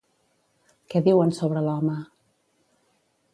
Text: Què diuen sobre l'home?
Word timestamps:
Què 0.93 1.01
diuen 1.07 1.33
sobre 1.41 1.63
l'home? 1.67 1.99